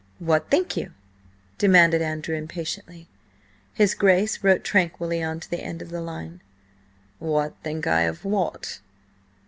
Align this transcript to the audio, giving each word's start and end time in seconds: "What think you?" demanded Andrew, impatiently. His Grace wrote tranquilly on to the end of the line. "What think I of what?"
"What 0.17 0.49
think 0.49 0.75
you?" 0.75 0.93
demanded 1.59 2.01
Andrew, 2.01 2.33
impatiently. 2.35 3.07
His 3.75 3.93
Grace 3.93 4.43
wrote 4.43 4.63
tranquilly 4.63 5.21
on 5.21 5.39
to 5.41 5.47
the 5.47 5.59
end 5.61 5.79
of 5.83 5.91
the 5.91 6.01
line. 6.01 6.41
"What 7.19 7.53
think 7.61 7.85
I 7.85 8.01
of 8.05 8.25
what?" 8.25 8.79